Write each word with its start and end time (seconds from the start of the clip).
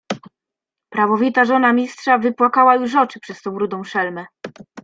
"Prawowita 0.89 1.45
żona 1.45 1.73
Mistrza 1.73 2.17
wypłakała 2.17 2.75
już 2.75 2.95
oczy 2.95 3.19
przez 3.19 3.41
tą 3.41 3.59
rudą 3.59 3.83
szelmę." 3.83 4.25